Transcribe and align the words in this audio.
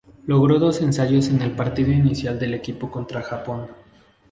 Logró 0.25 0.57
dos 0.57 0.81
ensayos 0.81 1.27
en 1.27 1.43
el 1.43 1.51
partido 1.51 1.91
inicial 1.91 2.39
del 2.39 2.55
equipo 2.55 2.89
contra 2.89 3.21
Japón. 3.21 3.67